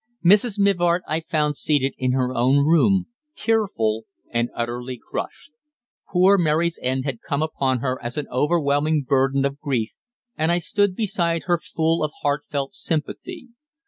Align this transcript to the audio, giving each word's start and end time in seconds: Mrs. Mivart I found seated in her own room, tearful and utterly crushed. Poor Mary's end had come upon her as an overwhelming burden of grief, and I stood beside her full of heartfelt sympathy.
Mrs. 0.25 0.57
Mivart 0.57 1.03
I 1.07 1.19
found 1.19 1.57
seated 1.57 1.93
in 1.95 2.13
her 2.13 2.33
own 2.33 2.65
room, 2.65 3.05
tearful 3.35 4.05
and 4.33 4.49
utterly 4.55 4.97
crushed. 4.99 5.51
Poor 6.11 6.39
Mary's 6.39 6.79
end 6.81 7.05
had 7.05 7.21
come 7.21 7.43
upon 7.43 7.81
her 7.81 8.01
as 8.03 8.17
an 8.17 8.27
overwhelming 8.31 9.03
burden 9.07 9.45
of 9.45 9.59
grief, 9.59 9.97
and 10.35 10.51
I 10.51 10.57
stood 10.57 10.95
beside 10.95 11.43
her 11.43 11.59
full 11.59 12.03
of 12.03 12.13
heartfelt 12.23 12.73
sympathy. 12.73 13.49